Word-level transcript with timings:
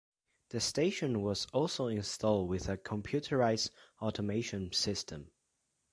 The 0.49 0.59
station 0.59 1.21
was 1.21 1.45
also 1.53 1.85
installed 1.85 2.49
with 2.49 2.67
a 2.69 2.75
computerized 2.75 3.69
automation 4.01 4.71
system. 4.73 5.29